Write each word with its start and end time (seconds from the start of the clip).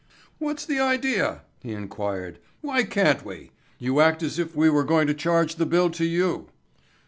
"What's 0.39 0.65
the 0.65 0.79
idea?" 0.79 1.43
he 1.61 1.73
inquired. 1.73 2.39
"Why 2.61 2.81
can't 2.81 3.23
we? 3.23 3.51
You 3.77 3.99
act 3.99 4.23
as 4.23 4.39
if 4.39 4.55
we 4.55 4.67
were 4.67 4.83
going 4.83 5.05
to 5.05 5.13
charge 5.13 5.57
the 5.57 5.67
bill 5.67 5.91
to 5.91 6.05
you." 6.05 6.47